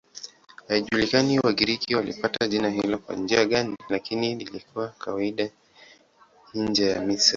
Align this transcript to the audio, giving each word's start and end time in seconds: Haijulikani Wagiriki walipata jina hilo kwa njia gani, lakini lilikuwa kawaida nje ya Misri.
Haijulikani 0.67 1.39
Wagiriki 1.39 1.95
walipata 1.95 2.47
jina 2.47 2.69
hilo 2.69 2.97
kwa 2.97 3.15
njia 3.15 3.45
gani, 3.45 3.77
lakini 3.89 4.35
lilikuwa 4.35 4.87
kawaida 4.89 5.49
nje 6.53 6.89
ya 6.89 7.01
Misri. 7.01 7.29